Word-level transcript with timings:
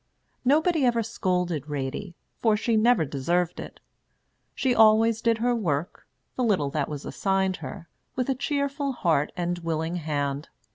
Nobody 0.43 0.83
ever 0.83 1.03
scolded 1.03 1.67
Ratie, 1.69 2.15
for 2.41 2.57
she 2.57 2.75
never 2.75 3.05
deserved 3.05 3.59
it. 3.59 3.79
She 4.55 4.73
always 4.73 5.21
did 5.21 5.37
her 5.37 5.53
work 5.53 6.07
the 6.35 6.43
little 6.43 6.71
that 6.71 6.89
was 6.89 7.05
assigned 7.05 7.57
her 7.57 7.87
with 8.15 8.27
a 8.27 8.33
cheerful 8.33 8.93
heart 8.93 9.31
and 9.37 9.59
willing 9.59 9.97
hand. 9.97 10.49